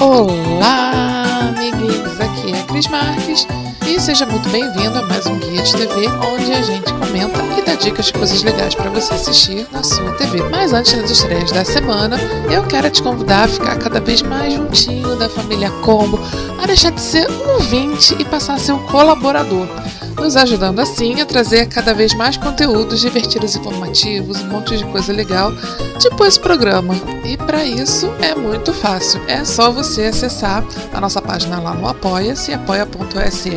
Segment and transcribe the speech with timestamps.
[0.00, 2.20] Olá, amiguinhos!
[2.20, 3.46] Aqui é a Cris Marques
[3.86, 7.62] e seja muito bem-vindo a mais um Guia de TV, onde a gente comenta e
[7.64, 10.42] dá dicas de coisas legais para você assistir na sua TV.
[10.50, 12.16] Mas antes das estreias da semana,
[12.50, 16.18] eu quero te convidar a ficar cada vez mais juntinho da família Combo,
[16.62, 19.68] a deixar de ser um ouvinte e passar a ser um colaborador
[20.16, 24.84] nos ajudando assim a trazer cada vez mais conteúdos divertidos e informativos, um monte de
[24.84, 25.52] coisa legal,
[25.98, 26.94] tipo esse programa.
[27.24, 31.88] E para isso é muito fácil, é só você acessar a nossa página lá no
[31.88, 33.50] Apoia-se, apoia.se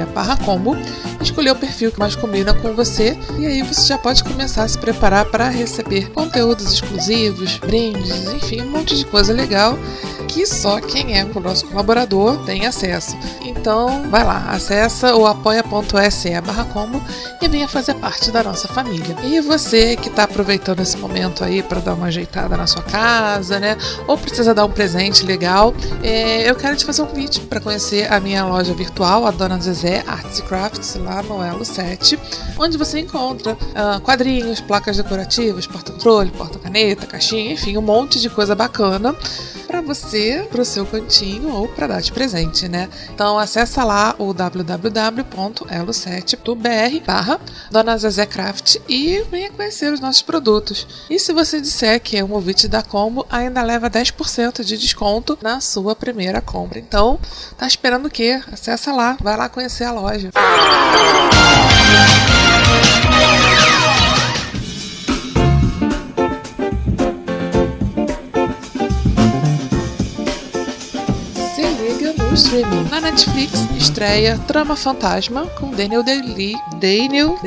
[0.46, 0.78] combo,
[1.22, 4.68] escolher o perfil que mais combina com você e aí você já pode começar a
[4.68, 9.78] se preparar para receber conteúdos exclusivos, brindes, enfim, um monte de coisa legal
[10.28, 13.18] que só quem é o nosso colaborador tem acesso.
[13.42, 17.02] Então, vai lá, acessa o apoia.se barra combo
[17.42, 19.16] e venha fazer parte da nossa família.
[19.24, 23.60] E você que está aproveitando esse momento aí para dar uma ajeitada na sua casa,
[23.60, 23.78] né?
[24.08, 28.12] Ou precisa dar um presente legal, é, eu quero te fazer um convite para conhecer
[28.12, 32.18] a minha loja virtual, a Dona Zezé Arts Crafts, lá no Elo 7,
[32.58, 38.56] onde você encontra uh, quadrinhos, placas decorativas, porta-controle, porta-caneta, caixinha, enfim, um monte de coisa
[38.56, 39.16] bacana
[39.68, 42.88] para você, para o seu cantinho ou para dar de presente, né?
[43.14, 47.40] Então acessa lá o www.elo7.br barra
[47.70, 50.88] Dona Zezé Craft e venha conhecer os nossos produtos.
[51.10, 55.38] E se você disser que é um ouvinte da Combo, ainda leva 10% de desconto
[55.42, 56.80] na sua primeira compra.
[56.80, 57.20] Então,
[57.58, 58.42] tá esperando o quê?
[58.52, 60.32] Acessa lá, vai lá conhecer a loja.
[61.98, 62.37] streaming.
[72.98, 77.38] Na Netflix estreia Trama Fantasma com Daniel Day-Lewis, Daniel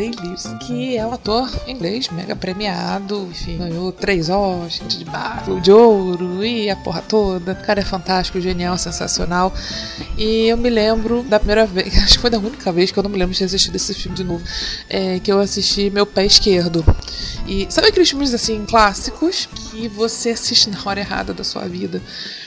[0.64, 6.44] que é um ator inglês mega premiado, enfim, ganhou três Oscars de barro, de ouro
[6.44, 7.50] e a porra toda.
[7.50, 9.52] O cara é fantástico, genial, sensacional.
[10.16, 13.02] E eu me lembro da primeira vez, acho que foi da única vez que eu
[13.02, 14.44] não me lembro de ter assistido esse filme de novo,
[14.88, 16.84] é, que eu assisti Meu Pé Esquerdo.
[17.48, 22.00] E sabe aqueles filmes assim clássicos que você assiste na hora errada da sua vida?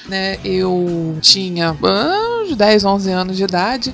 [0.07, 0.39] Né?
[0.45, 1.73] Eu tinha
[2.43, 3.93] uns 10, 11 anos de idade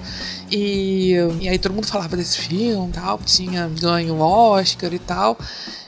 [0.51, 5.37] e, e aí todo mundo falava desse filme tal, tinha ganho Oscar e tal.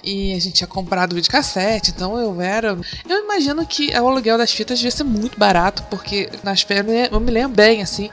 [0.03, 2.75] E a gente tinha comprado videocassete, então eu era.
[3.07, 7.19] Eu imagino que o aluguel das fitas devia ser muito barato, porque nas férias eu
[7.19, 8.09] me lembro bem, assim,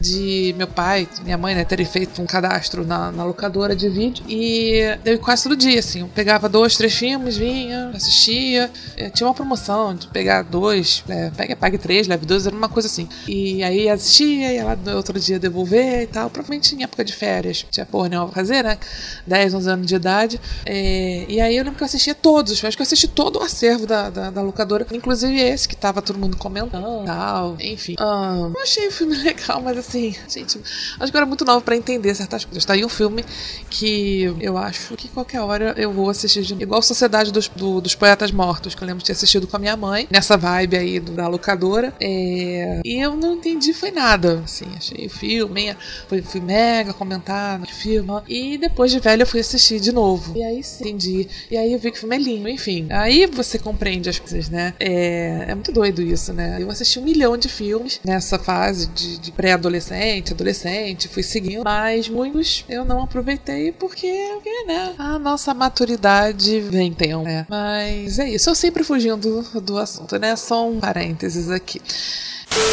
[0.00, 4.24] de meu pai, minha mãe, né, terem feito um cadastro na, na locadora de vídeo.
[4.28, 6.00] E eu quase todo dia, assim.
[6.00, 8.70] Eu pegava dois, três filmes, vinha, assistia.
[8.96, 12.54] Eu é, tinha uma promoção de pegar dois, é, pega, pague três, leve dois, era
[12.54, 13.08] uma coisa assim.
[13.26, 16.30] E aí assistia, ia lá no outro dia devolver e tal.
[16.30, 17.64] Provavelmente em época de férias.
[17.70, 18.78] Tinha porra nenhuma pra fazer, né?
[19.26, 20.40] 10, 11 anos de idade.
[20.64, 23.38] É, e aí eu lembro que eu assistia todos os filmes, que eu assisti todo
[23.38, 27.56] o acervo da, da, da, locadora, inclusive esse que tava todo mundo comentando tal.
[27.60, 27.96] Enfim.
[28.00, 30.60] Um, eu achei o filme legal, mas assim, gente,
[30.98, 32.64] acho que eu era muito nova para entender certas coisas.
[32.64, 33.24] Tá aí um filme
[33.70, 37.94] que eu acho que qualquer hora eu vou assistir de Igual Sociedade dos, do, dos
[37.94, 41.00] Poetas Mortos, que eu lembro de ter assistido com a minha mãe, nessa vibe aí
[41.00, 41.94] do, da locadora.
[42.00, 44.42] É, e eu não entendi, foi nada.
[44.44, 45.76] Assim, achei o filme,
[46.08, 48.08] fui, fui mega comentar no filme.
[48.28, 50.36] E depois de velho eu fui assistir de novo.
[50.36, 52.86] E aí sim, entendi e aí eu vi que o filme é lindo, enfim.
[52.90, 54.74] Aí você compreende as coisas, né?
[54.78, 56.58] É, é muito doido isso, né?
[56.60, 59.32] Eu assisti um milhão de filmes nessa fase de, de
[59.78, 64.94] pré-adolescente, adolescente, fui seguindo, mas muitos eu não aproveitei porque, porque né?
[64.98, 67.46] A nossa maturidade vem tempo, né?
[67.48, 70.34] Mas é isso, eu sempre fugindo do, do assunto, né?
[70.36, 71.80] Só um parênteses aqui.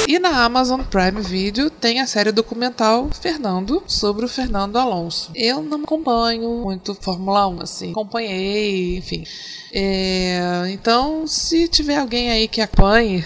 [0.07, 5.31] E na Amazon Prime Video tem a série documental Fernando sobre o Fernando Alonso.
[5.35, 7.91] Eu não acompanho muito Fórmula 1, assim.
[7.91, 9.25] Acompanhei, enfim.
[9.77, 13.25] É, então, se tiver alguém aí que acompanhe,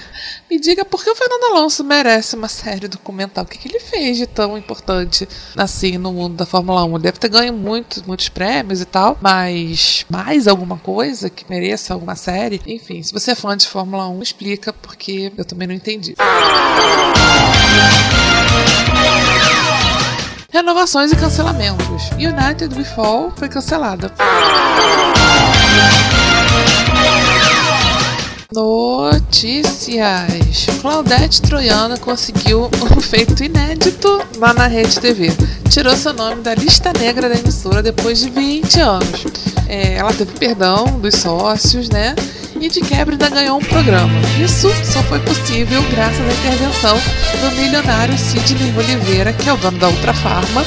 [0.49, 3.43] me diga por que o Fernando Alonso merece uma série documental.
[3.43, 6.89] O que, que ele fez de tão importante assim no mundo da Fórmula 1?
[6.89, 11.93] Ele deve ter ganho muitos, muitos prêmios e tal, mas mais alguma coisa que mereça
[11.93, 12.59] alguma série?
[12.65, 16.15] Enfim, se você é fã de Fórmula 1, explica porque eu também não entendi.
[20.51, 22.09] Renovações e cancelamentos.
[22.13, 24.11] United We Fall foi cancelada.
[28.51, 29.99] Notícias.
[30.81, 35.31] Claudete Troiana conseguiu um feito inédito lá na Rede TV.
[35.69, 39.25] Tirou seu nome da lista negra da emissora depois de 20 anos.
[39.67, 42.15] É, ela teve perdão dos sócios, né?
[42.59, 44.11] E de quebra ainda ganhou um programa.
[44.43, 46.97] Isso só foi possível graças à intervenção
[47.41, 50.65] do milionário Sidney Oliveira, que é o dono da Ultra Farma,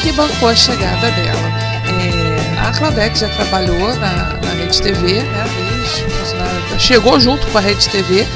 [0.00, 1.50] que bancou a chegada dela.
[1.88, 5.73] É, a Claudete já trabalhou na, na Rede TV, né?
[6.78, 8.26] Chegou junto com a Rede TV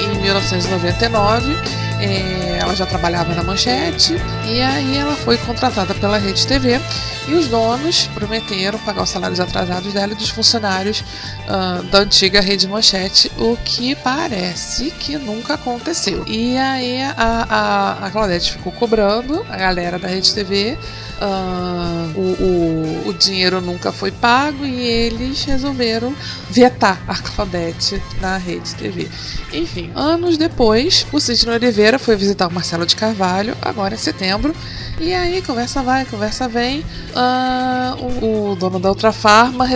[0.00, 1.80] em 1999.
[2.00, 4.14] É, ela já trabalhava na Manchete
[4.46, 6.80] e aí ela foi contratada pela Rede TV
[7.28, 12.40] e os donos prometeram pagar os salários atrasados dela e dos funcionários uh, da antiga
[12.40, 16.24] Rede Manchete, o que parece que nunca aconteceu.
[16.26, 20.78] E aí a, a, a Claudete ficou cobrando a galera da Rede TV
[21.20, 26.14] Uh, o, o, o, dinheiro nunca foi pago e eles resolveram
[26.48, 29.06] vetar a Claudete na Rede TV.
[29.52, 34.54] Enfim, anos depois, o Sidney Oliveira foi visitar o Marcelo de Carvalho, agora em setembro,
[35.00, 36.80] e aí, conversa vai, conversa vem.
[36.80, 39.66] Uh, o, o, dono da Ultra Farma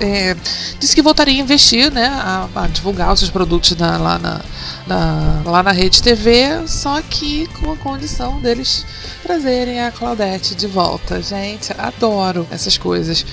[0.00, 0.36] é,
[0.78, 2.06] disse que voltaria a investir, né?
[2.06, 4.40] A, a divulgar os seus produtos na, lá, na,
[4.88, 8.84] na, lá na rede TV, só que com a condição deles
[9.22, 11.20] trazerem a Claudete de volta.
[11.20, 13.24] Gente, adoro essas coisas.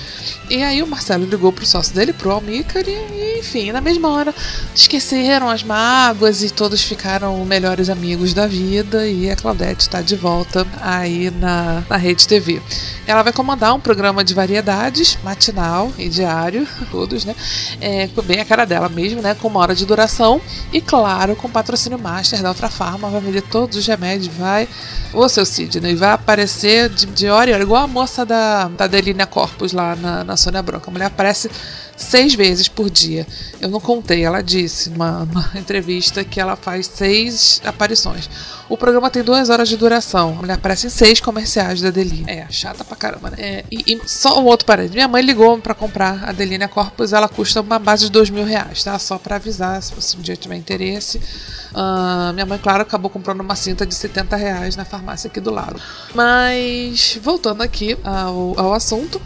[0.50, 4.34] E aí o Marcelo ligou pro sócio dele, pro Almícar, e enfim, na mesma hora
[4.74, 9.06] esqueceram as mágoas e todos ficaram melhores amigos da vida.
[9.06, 12.60] E a Claudete está de volta aí na, na Rede TV.
[13.06, 17.34] Ela vai comandar um programa de variedades, matinal e diário, todos, né?
[17.80, 19.34] É, bem a cara dela mesmo, né?
[19.34, 20.40] Com uma hora de duração.
[20.72, 24.68] E claro, com patrocínio master da Ultra Farma, vai vender todos os remédios, vai.
[25.12, 28.86] Ô seu Sidney, vai aparecer de, de hora em hora, igual a moça da, da
[28.86, 30.88] Delina Corpus lá na, na Sônia Branca.
[30.88, 31.50] A mulher aparece
[31.96, 33.26] seis vezes por dia.
[33.60, 38.28] Eu não contei, ela disse numa, numa entrevista que ela faz seis aparições.
[38.68, 40.30] O programa tem duas horas de duração.
[40.30, 42.24] A mulher aparece em seis comerciais da Adeline.
[42.26, 43.36] É, chata pra caramba, né?
[43.38, 44.92] É, e, e, só um outro parede.
[44.92, 47.12] Minha mãe ligou pra comprar a Adeline Corpus.
[47.12, 48.98] Ela custa uma base de dois mil reais, tá?
[48.98, 51.20] Só pra avisar se você um dia tiver interesse.
[51.72, 55.50] Uh, minha mãe, claro, acabou comprando uma cinta de 70 reais na farmácia aqui do
[55.50, 55.80] lado.
[56.14, 59.20] Mas, voltando aqui ao, ao assunto,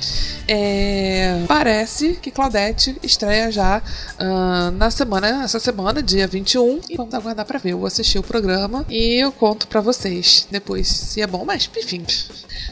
[0.46, 2.59] é, parece que Claudete
[3.02, 3.82] estreia já
[4.18, 6.80] uh, na semana, essa semana, dia 21.
[6.88, 7.72] E vamos aguardar pra ver.
[7.72, 11.44] Eu vou assistir o programa e eu conto pra vocês depois se é bom.
[11.44, 12.04] Mas, enfim,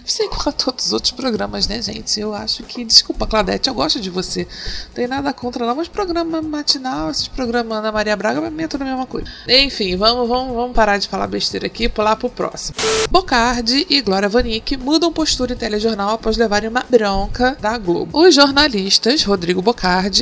[0.05, 2.19] você igual a todos os outros programas, né, gente?
[2.19, 2.85] Eu acho que.
[2.85, 4.47] Desculpa, Claudete, eu gosto de você.
[4.87, 8.63] Não tem nada contra, não, mas programa matinal, esses programas Ana Maria Braga, pra mim
[8.63, 9.29] é tudo a mesma coisa.
[9.47, 12.77] Enfim, vamos, vamos, vamos parar de falar besteira aqui e pular pro próximo.
[13.11, 18.19] Bocardi e Glória Vanik mudam postura em telejornal após levarem uma bronca da Globo.
[18.19, 19.78] Os jornalistas Rodrigo Bocardi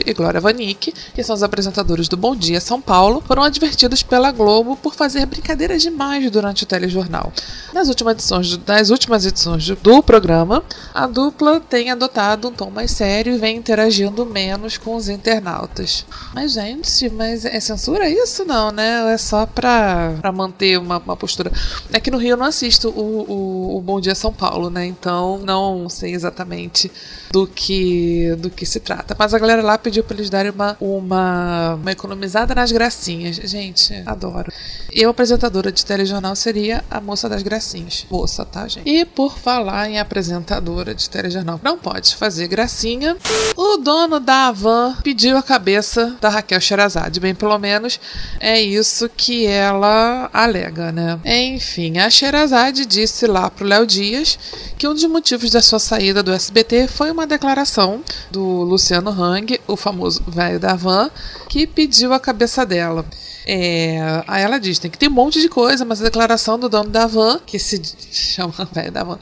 [0.07, 4.31] e Glória Vanik, que são os apresentadores do Bom Dia São Paulo, foram advertidos pela
[4.31, 7.33] Globo por fazer brincadeiras demais durante o telejornal.
[7.73, 12.91] Nas últimas edições, nas últimas edições do programa, a dupla tem adotado um tom mais
[12.91, 16.05] sério e vem interagindo menos com os internautas.
[16.35, 18.45] Mas, gente, mas é censura isso?
[18.45, 19.15] Não, né?
[19.15, 21.51] É só pra, pra manter uma, uma postura.
[21.93, 24.85] É que no Rio eu não assisto o, o, o Bom Dia São Paulo, né?
[24.85, 26.91] Então não sei exatamente
[27.31, 29.17] do que do que se trata.
[29.19, 33.37] Mas a galera lá pediu para eles darem uma, uma, uma economizada nas gracinhas.
[33.37, 34.53] Gente, adoro.
[34.93, 38.05] Eu, apresentadora de telejornal, seria a moça das gracinhas.
[38.11, 38.89] Moça, tá, gente?
[38.89, 43.17] E por falar em apresentadora de telejornal, não pode fazer gracinha.
[43.57, 47.21] O dono da Avan pediu a cabeça da Raquel Sherazade.
[47.21, 48.01] Bem, pelo menos
[48.41, 51.21] é isso que ela alega, né?
[51.25, 54.39] Enfim, a Sherazade disse lá pro Léo Dias
[54.77, 59.61] que um dos motivos da sua saída do SBT foi uma declaração do Luciano Hang,
[59.67, 61.11] o famoso velho da van,
[61.49, 63.05] que pediu a cabeça dela.
[63.47, 66.69] É, aí ela diz: tem que ter um monte de coisa, mas a declaração do
[66.69, 69.19] dono da van, que se chama velho da van,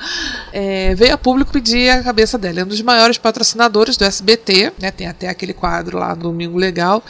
[0.53, 2.61] é, veio a público pedir a cabeça dela.
[2.61, 6.57] É um dos maiores patrocinadores do SBT, né, tem até aquele quadro lá no Domingo
[6.57, 7.05] Legal.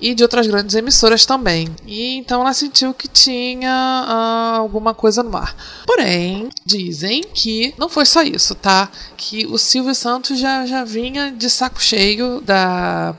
[0.00, 1.68] E de outras grandes emissoras também.
[1.86, 5.54] E então ela sentiu que tinha ah, alguma coisa no ar.
[5.86, 8.90] Porém, dizem que não foi só isso, tá?
[9.16, 13.14] Que o Silvio Santos já, já vinha de saco cheio da,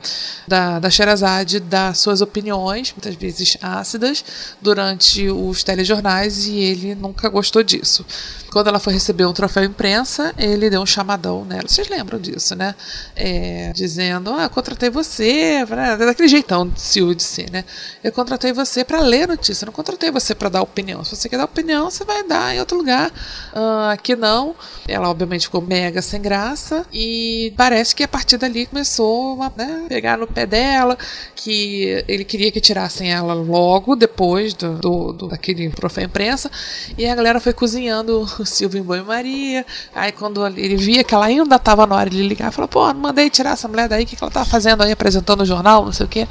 [0.46, 4.24] da, da Sherazade, das suas opiniões, muitas vezes ácidas,
[4.60, 8.04] durante os telejornais e ele nunca gostou disso.
[8.50, 11.68] Quando ela foi receber um troféu imprensa, ele deu um chamadão nela.
[11.68, 12.74] Vocês lembram disso, né?
[13.14, 15.64] É, dizendo: Ah, contratei você,
[15.98, 17.64] daquele jeitão Silvio de ser, né?
[18.02, 21.04] Eu contratei você para ler notícia, não contratei você para dar opinião.
[21.04, 23.10] Se você quer dar opinião, você vai dar em outro lugar.
[23.52, 24.54] Uh, aqui não.
[24.88, 29.86] Ela, obviamente, ficou mega sem graça e parece que a partir dali começou a né,
[29.88, 30.96] pegar no pé dela,
[31.34, 36.50] que ele queria que tirassem ela logo depois do, do, do daquele troféu imprensa.
[36.96, 39.64] E a galera foi cozinhando o Silvio em banho-maria.
[39.94, 43.00] Aí quando ele via que ela ainda estava na hora de ligar, falou: pô, não
[43.00, 45.84] mandei tirar essa mulher daí, o que, que ela tá fazendo aí apresentando o jornal,
[45.84, 46.26] não sei o quê.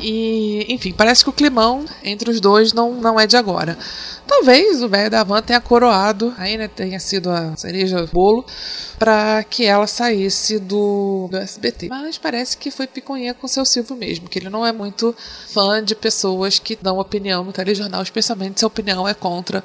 [0.00, 3.76] E, enfim, parece que o climão entre os dois não, não é de agora.
[4.26, 8.44] Talvez o velho da van tenha coroado, aí né, tenha sido a cereja do bolo,
[8.98, 11.88] para que ela saísse do, do, SBT.
[11.88, 15.14] Mas parece que foi piconha com seu Silvio mesmo, que ele não é muito
[15.48, 19.64] fã de pessoas que dão opinião no telejornal, especialmente se a opinião é contra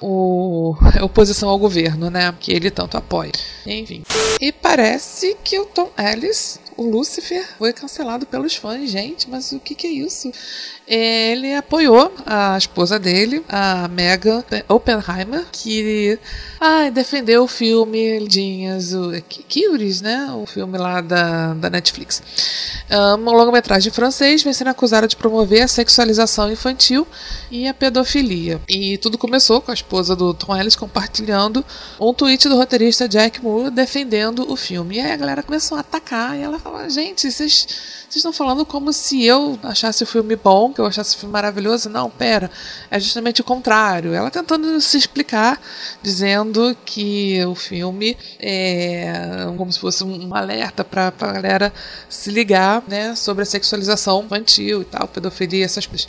[0.00, 2.34] o, a oposição ao governo, né?
[2.40, 3.32] Que ele tanto apoia.
[3.66, 4.02] Enfim.
[4.40, 9.58] E parece que o Tom Ellis, o Lucifer, foi cancelado pelos fãs, gente, mas o
[9.58, 10.30] que, que é isso?
[10.88, 16.18] ele apoiou a esposa dele, a Megan Oppenheimer, que
[16.94, 19.12] defendeu o filme Lindinhas, o
[19.52, 20.32] Curies, né?
[20.32, 22.22] O filme lá da, da Netflix.
[23.18, 27.06] Uma longa-metragem francês vem sendo acusada de promover a sexualização infantil
[27.50, 28.58] e a pedofilia.
[28.66, 31.62] E tudo começou com a esposa do Tom Ellis compartilhando
[32.00, 34.96] um tweet do roteirista Jack Moore defendendo o filme.
[34.96, 37.66] E aí a galera começou a atacar e ela falou: gente, vocês
[38.14, 41.88] estão falando como se eu achasse o filme bom, que eu achasse o filme maravilhoso.
[41.88, 42.50] Não, pera.
[42.90, 44.12] É justamente o contrário.
[44.12, 45.60] Ela tentando se explicar,
[46.02, 51.72] dizendo que o filme é como se fosse um alerta para a galera
[52.08, 56.08] se ligar né, sobre a sexualização infantil e tal, pedofilia, essas coisas.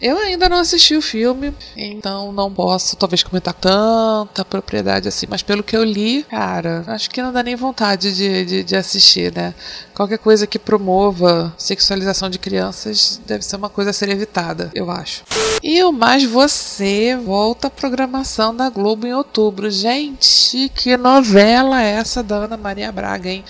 [0.00, 5.42] Eu ainda não assisti o filme, então não posso talvez comentar tanta propriedade assim, mas
[5.42, 9.32] pelo que eu li, cara, acho que não dá nem vontade de, de, de assistir,
[9.34, 9.54] né?
[9.94, 14.90] Qualquer coisa que promova sexualização de crianças deve ser uma coisa a ser evitada, eu
[14.90, 15.24] acho.
[15.62, 19.70] E o Mais Você volta à programação da Globo em outubro.
[19.70, 23.44] Gente, que novela é essa da Ana Maria Braga, hein?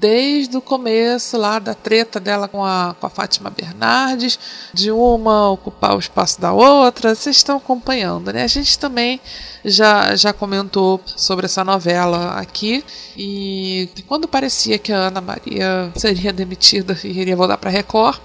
[0.00, 4.38] Desde o começo lá da treta dela com a, com a Fátima Bernardes,
[4.72, 8.42] de uma ocupar o espaço da outra, vocês estão acompanhando, né?
[8.42, 9.20] A gente também
[9.64, 12.84] já, já comentou sobre essa novela aqui
[13.16, 18.18] e quando parecia que a Ana Maria seria demitida e iria voltar para Record,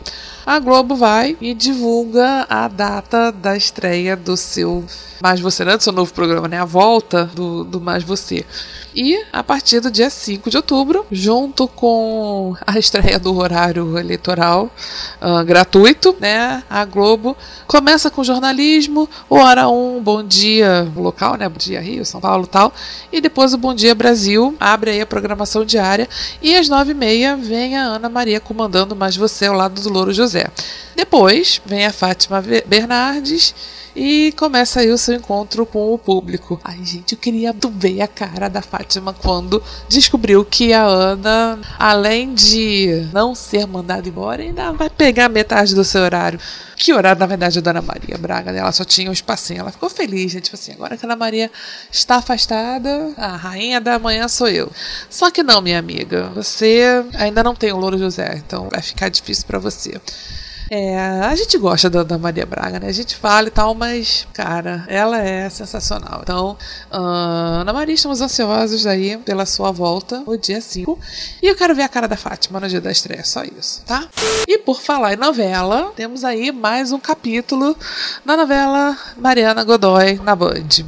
[0.46, 4.84] a Globo vai e divulga a data da estreia do seu
[5.22, 6.60] Mais Você, né, do seu novo programa, né?
[6.60, 8.46] A volta do, do Mais Você.
[8.96, 14.70] E a partir do dia 5 de outubro, junto com a estreia do horário eleitoral
[15.20, 16.62] uh, gratuito, né?
[16.70, 17.36] A Globo
[17.66, 21.50] começa com jornalismo, hora 1, um, bom dia local, né?
[21.50, 22.72] Bom dia Rio, São Paulo tal.
[23.12, 26.08] E depois o Bom Dia Brasil, abre aí a programação diária.
[26.42, 30.33] E às 9h30 vem a Ana Maria comandando Mais Você ao lado do Louro José.
[30.96, 33.54] Depois vem a Fátima Bernardes
[33.96, 36.60] e começa aí o seu encontro com o público.
[36.64, 42.34] Ai, gente, eu queria ver a cara da Fátima quando descobriu que a Ana, além
[42.34, 46.40] de não ser mandada embora, ainda vai pegar metade do seu horário.
[46.76, 48.60] Que horário, na verdade, é da Ana Maria Braga, né?
[48.60, 49.60] Ela só tinha um espacinho.
[49.60, 50.46] Ela ficou feliz, gente.
[50.46, 51.52] Tipo assim, agora que a Ana Maria
[51.92, 54.72] está afastada, a rainha da manhã sou eu.
[55.10, 56.30] Só que não, minha amiga.
[56.36, 60.02] Você ainda não tem o Louro José, então vai ficar difícil para você.
[60.70, 62.88] É, a gente gosta da, da, Maria Braga, né?
[62.88, 66.22] A gente fala e tal, mas, cara, ela é sensacional.
[66.24, 66.58] Então,
[66.92, 71.00] uh, Ana Maria, estamos ansiosos aí pela sua volta no dia 5.
[71.42, 74.08] E eu quero ver a cara da Fátima no dia da estreia, só isso, tá?
[74.48, 77.76] E por falar em novela, temos aí mais um capítulo
[78.26, 80.86] da novela Mariana Godoy na Band.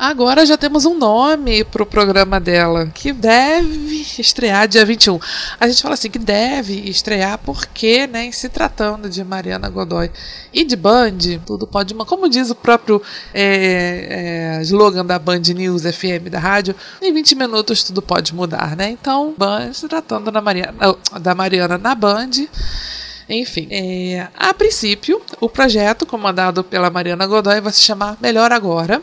[0.00, 5.20] Agora já temos um nome pro programa dela, que deve estrear dia 21.
[5.60, 10.10] A gente fala assim que deve estrear porque, né, se tratando de Mariana Godoy
[10.54, 11.92] e de Band, tudo pode.
[11.92, 13.02] Como diz o próprio
[13.34, 18.74] é, é, slogan da Band News FM da rádio, em 20 minutos tudo pode mudar,
[18.74, 18.88] né?
[18.88, 22.30] Então, Band se tratando da Mariana, da Mariana na Band.
[23.28, 29.02] Enfim, é, a princípio, o projeto comandado pela Mariana Godoy vai se chamar Melhor Agora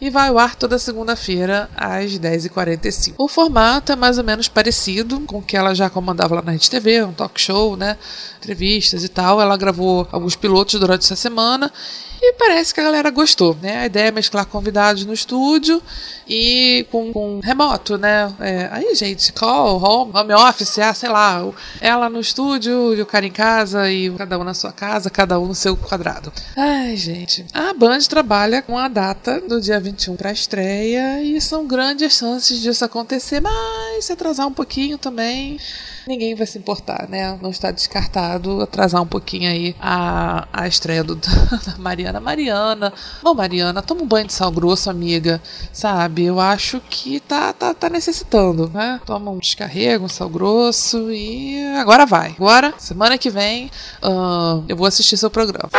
[0.00, 3.14] e vai ao ar toda segunda-feira às 10h45.
[3.18, 6.52] O formato é mais ou menos parecido com o que ela já comandava lá na
[6.52, 7.96] Rede TV, um talk show, né?
[8.38, 9.40] Entrevistas e tal.
[9.40, 11.72] Ela gravou alguns pilotos durante essa semana
[12.20, 13.78] e parece que a galera gostou, né?
[13.78, 15.82] A ideia é mesclar convidados no estúdio
[16.28, 18.32] e com, com remoto, né?
[18.40, 21.42] É, aí, gente, call, home, home office, ah, sei lá,
[21.80, 25.38] ela no estúdio e o cara em casa e cada um na sua casa, cada
[25.38, 26.32] um no seu quadrado.
[26.56, 27.44] Ai, gente.
[27.52, 32.60] A Band trabalha com a data do dia 21 para estreia e são grandes chances
[32.60, 35.58] disso acontecer, mas se atrasar um pouquinho também
[36.06, 37.38] ninguém vai se importar, né?
[37.42, 42.20] Não está descartado atrasar um pouquinho aí a, a estreia do, da Mariana.
[42.20, 42.92] Mariana,
[43.24, 45.40] ô Mariana, toma um banho de sal grosso, amiga,
[45.72, 46.24] sabe?
[46.24, 49.00] Eu acho que tá, tá, tá necessitando, né?
[49.04, 52.30] Toma um descarrego, um sal grosso e agora vai.
[52.38, 53.70] Agora, semana que vem,
[54.02, 55.70] uh, eu vou assistir seu programa.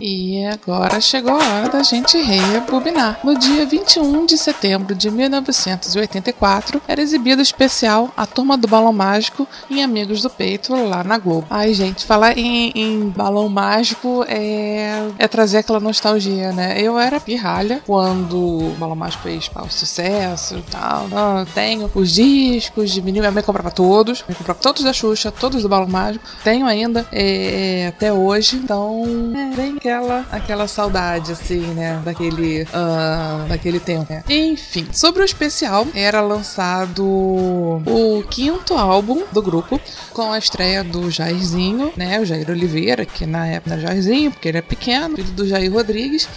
[0.00, 3.20] E agora chegou a hora da gente rebobinar.
[3.24, 8.92] No dia 21 de setembro de 1984, era exibido o especial A Turma do Balão
[8.92, 11.46] Mágico em Amigos do Peito, lá na Globo.
[11.50, 16.80] Ai, gente, falar em, em balão mágico é, é trazer aquela nostalgia, né?
[16.80, 21.08] Eu era pirralha quando o Balão Mágico fez o sucesso e tal.
[21.08, 24.24] Não, tenho os discos de vinil, minha mãe comprava todos.
[24.28, 26.24] Minha comprava todos da Xuxa, todos do Balão Mágico.
[26.44, 28.56] Tenho ainda é, até hoje.
[28.56, 32.00] Então, é, vem aquela, aquela saudade, assim, né?
[32.04, 34.06] Daquele, uh, daquele tempo.
[34.12, 34.22] Né?
[34.28, 39.80] Enfim, sobre o especial, era lançado o quinto álbum do grupo,
[40.12, 42.20] com a estreia do Jairzinho, né?
[42.20, 45.72] O Jair Oliveira, que na época era Jairzinho, porque ele é pequeno, filho do Jair
[45.72, 46.28] Rodrigues.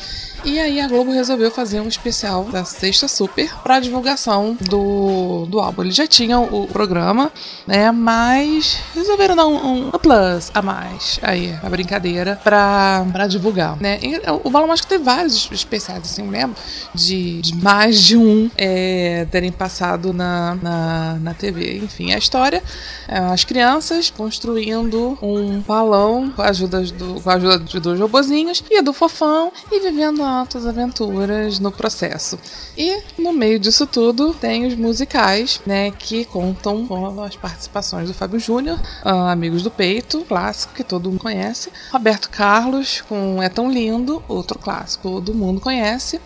[0.43, 5.59] E aí a Globo resolveu fazer um especial da Sexta Super para divulgação do, do
[5.59, 5.83] álbum.
[5.83, 7.31] Eles já tinham o programa,
[7.67, 7.91] né?
[7.91, 13.99] Mas resolveram dar um, um plus a mais aí, a brincadeira, pra, pra divulgar, né?
[14.01, 16.55] E, o Balão Mágico tem vários especiais, assim, lembro
[16.95, 21.77] de, de mais de um é, terem passado na, na, na TV.
[21.77, 22.63] Enfim, a história,
[23.07, 27.99] é, as crianças construindo um balão com a ajuda, do, com a ajuda de dois
[27.99, 32.39] robozinhos e do fofão e vivendo altas aventuras no processo.
[32.77, 38.13] E no meio disso tudo tem os musicais, né, que contam com as participações do
[38.13, 43.49] Fábio Júnior, uh, Amigos do Peito, clássico que todo mundo conhece, Roberto Carlos com É
[43.49, 46.19] Tão Lindo, outro clássico todo mundo conhece.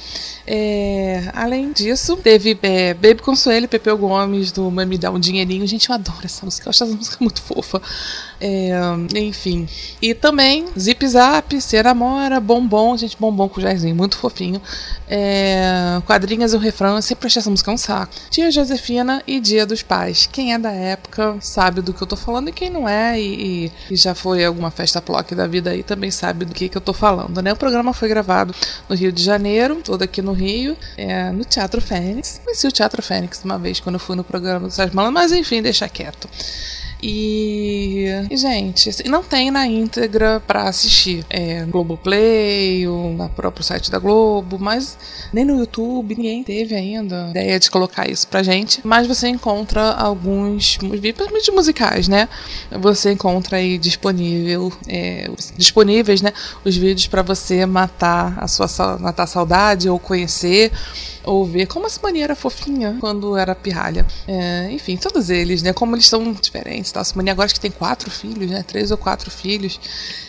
[0.47, 5.65] É, além disso, teve é, Baby Consuelo e Pepeu Gomes do Me Dá um Dinheirinho.
[5.65, 7.82] Gente, eu adoro essa música, eu acho essa música muito fofa.
[8.39, 8.71] É,
[9.15, 9.67] enfim.
[10.01, 14.62] E também Zip Zap, Ser Amora, Bombom, gente, Bombom com o Jairzinho, muito fofinho.
[15.08, 18.13] É, quadrinhas e o refrão, eu sempre achei essa música um saco.
[18.29, 20.27] Tia Josefina e Dia dos Pais.
[20.31, 23.71] Quem é da época sabe do que eu tô falando e quem não é e,
[23.89, 26.81] e já foi alguma festa plock da vida aí também sabe do que, que eu
[26.81, 27.53] tô falando, né?
[27.53, 28.53] O programa foi gravado
[28.89, 32.41] no Rio de Janeiro, todo aqui no Rio, é, no Teatro Fênix.
[32.43, 35.31] Conheci o Teatro Fênix uma vez quando eu fui no programa do Sérgio Malandro, mas
[35.31, 36.27] enfim, deixa quieto.
[37.01, 41.25] E, e gente, assim, não tem na íntegra para assistir.
[41.29, 44.97] É Globoplay, ou no próprio site da Globo, mas
[45.34, 48.81] nem no YouTube ninguém teve ainda ideia de colocar isso pra gente.
[48.84, 52.27] Mas você encontra alguns principalmente musicais, né?
[52.71, 56.31] Você encontra aí disponível, é, disponíveis, né?
[56.63, 58.67] Os vídeos para você matar a sua
[58.99, 60.71] matar a saudade ou conhecer
[61.25, 64.05] ou ver como a Simone era fofinha quando era pirralha.
[64.27, 65.73] É, enfim, todos eles, né?
[65.73, 66.91] Como eles são diferentes.
[66.91, 67.01] Tá?
[67.01, 68.63] A Simone agora acho que tem quatro filhos, né?
[68.63, 69.79] Três ou quatro filhos.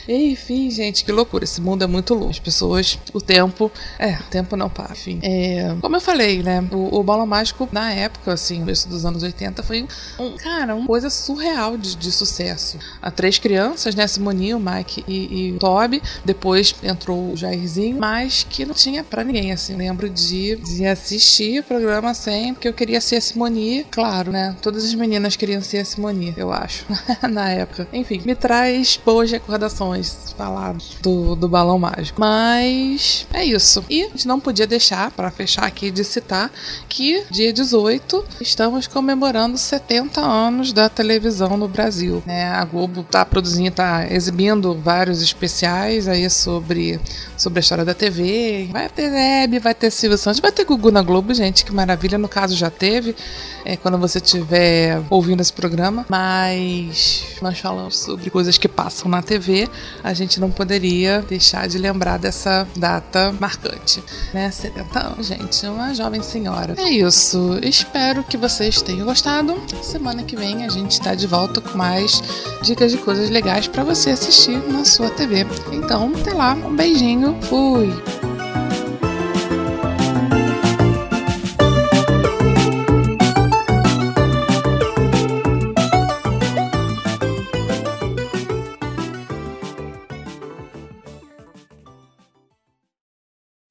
[0.08, 1.44] Enfim, gente, que loucura.
[1.44, 2.30] Esse mundo é muito louco.
[2.30, 3.70] As pessoas, o tempo.
[3.98, 4.92] É, o tempo não para.
[4.92, 5.18] Enfim.
[5.22, 6.66] É, como eu falei, né?
[6.72, 9.86] O, o Bola Mágico, na época, assim, no dos anos 80, foi
[10.18, 12.78] um, cara, uma coisa surreal de, de sucesso.
[13.00, 14.06] Há três crianças, né?
[14.06, 16.02] Simone, o Mike e, e o Toby.
[16.24, 19.74] Depois entrou o Jairzinho, mas que não tinha para ninguém, assim.
[19.74, 24.56] Lembro de, de assistir o programa sempre, porque eu queria ser a Simone, claro, né?
[24.62, 26.84] Todas as meninas queriam ser a Simone, eu acho,
[27.30, 27.88] na época.
[27.92, 32.20] Enfim, me traz boas recordações falar do, do balão mágico.
[32.20, 33.84] Mas é isso.
[33.88, 36.50] E a gente não podia deixar, para fechar aqui, de citar
[36.88, 42.22] que dia 18 estamos comemorando 70 anos da televisão no Brasil.
[42.26, 42.48] Né?
[42.48, 47.00] A Globo tá produzindo, tá exibindo vários especiais aí sobre,
[47.36, 48.68] sobre a história da TV.
[48.70, 51.72] Vai ter Hebe, vai ter Silvio Santos, vai ter Gugu Gugu na Globo, gente, que
[51.72, 52.18] maravilha.
[52.18, 53.16] No caso, já teve,
[53.64, 56.04] é, quando você estiver ouvindo esse programa.
[56.08, 59.68] Mas nós falamos sobre coisas que passam na TV.
[60.04, 64.02] A gente não poderia deixar de lembrar dessa data marcante,
[64.34, 64.50] né?
[64.50, 66.74] 70 anos, gente, uma jovem senhora.
[66.76, 67.58] É isso.
[67.62, 69.60] Espero que vocês tenham gostado.
[69.82, 72.22] Semana que vem a gente está de volta com mais
[72.62, 75.46] dicas de coisas legais para você assistir na sua TV.
[75.72, 76.54] Então, até lá.
[76.54, 77.36] Um beijinho.
[77.42, 78.25] Fui.